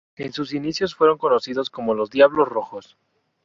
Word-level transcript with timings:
En 0.15 0.33
sus 0.33 0.55
inicios 0.55 0.95
fueron 0.95 1.19
conocidos 1.19 1.69
como 1.69 1.93
"Los 1.93 2.09
Diablos 2.09 2.47
Rojos". 2.49 2.97